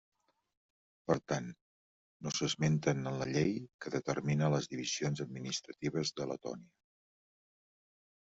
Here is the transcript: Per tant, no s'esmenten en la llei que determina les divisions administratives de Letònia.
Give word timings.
Per 1.09 1.15
tant, 1.31 1.49
no 2.27 2.31
s'esmenten 2.37 3.11
en 3.11 3.19
la 3.23 3.27
llei 3.35 3.53
que 3.85 3.93
determina 3.95 4.49
les 4.55 4.69
divisions 4.71 5.23
administratives 5.27 6.13
de 6.21 6.27
Letònia. 6.33 6.73